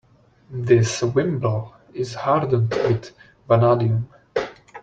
[0.49, 3.11] This wimble is hardened with
[3.47, 4.09] vanadium.